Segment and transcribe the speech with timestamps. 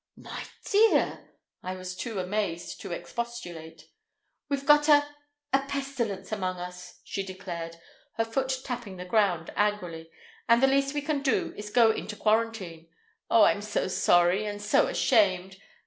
[0.17, 1.29] "My dear—!"
[1.61, 3.87] I was too amazed to expostulate.
[4.49, 7.75] "We've got a—a pestilence among us," she declared,
[8.13, 10.09] her foot tapping the ground angrily,
[10.49, 12.87] "and the least we can do is to go into quarantine.
[13.29, 15.57] Oh, I'm so sorry and so ashamed!